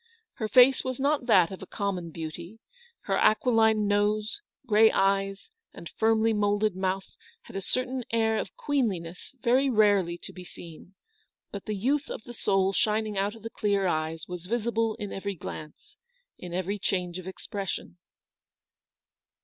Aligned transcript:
Her 0.37 0.47
face 0.47 0.83
was 0.83 0.99
not 0.99 1.27
that 1.27 1.51
of 1.51 1.61
a 1.61 1.67
common 1.67 2.09
beauty: 2.09 2.57
her 3.01 3.15
aquiline 3.17 3.85
nose, 3.87 4.41
grey 4.65 4.89
eyes, 4.91 5.51
and 5.75 5.87
firmly 5.91 6.33
moulded 6.33 6.75
mouth 6.75 7.15
had 7.43 7.55
a 7.55 7.61
certain 7.61 8.03
air 8.11 8.39
of 8.39 8.55
queenliness 8.57 9.35
very 9.43 9.69
rarely 9.69 10.17
to 10.17 10.33
be 10.33 10.43
seen; 10.43 10.95
but 11.51 11.65
the 11.65 11.75
youth 11.75 12.09
of 12.09 12.23
the 12.23 12.33
soul 12.33 12.73
shining 12.73 13.15
out 13.15 13.35
of 13.35 13.43
the 13.43 13.51
clear 13.51 13.85
eyes 13.85 14.27
was 14.27 14.47
visible 14.47 14.95
in 14.95 15.13
every 15.13 15.35
glance, 15.35 15.97
in 16.35 16.51
every 16.51 16.79
change 16.79 17.19
of 17.19 17.27
expression. 17.27 17.99